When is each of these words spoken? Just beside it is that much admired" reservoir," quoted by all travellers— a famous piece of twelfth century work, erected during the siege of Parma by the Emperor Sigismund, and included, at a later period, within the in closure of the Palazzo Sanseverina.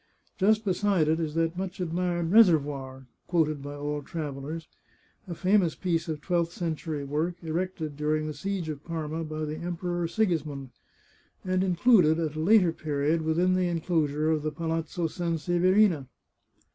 Just 0.39 0.65
beside 0.65 1.07
it 1.07 1.19
is 1.19 1.35
that 1.35 1.55
much 1.55 1.79
admired" 1.79 2.31
reservoir," 2.31 3.05
quoted 3.27 3.61
by 3.61 3.75
all 3.75 4.01
travellers— 4.01 4.67
a 5.27 5.35
famous 5.35 5.75
piece 5.75 6.07
of 6.09 6.21
twelfth 6.21 6.53
century 6.53 7.03
work, 7.03 7.35
erected 7.43 7.97
during 7.97 8.25
the 8.25 8.33
siege 8.33 8.67
of 8.67 8.83
Parma 8.83 9.23
by 9.23 9.45
the 9.45 9.57
Emperor 9.57 10.07
Sigismund, 10.07 10.71
and 11.45 11.63
included, 11.63 12.17
at 12.19 12.33
a 12.35 12.39
later 12.39 12.71
period, 12.73 13.21
within 13.21 13.53
the 13.53 13.67
in 13.67 13.79
closure 13.79 14.31
of 14.31 14.41
the 14.41 14.51
Palazzo 14.51 15.05
Sanseverina. 15.07 16.07